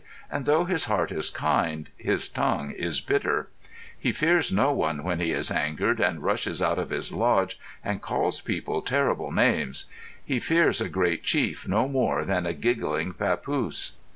[0.31, 3.49] "And though his heart is kind, his tongue is bitter.
[3.95, 8.01] He fears no one when he is angered, and rushes out of his lodge and
[8.01, 9.85] calls people terrible names.
[10.25, 13.91] He fears a great chief no more than a giggling papoose."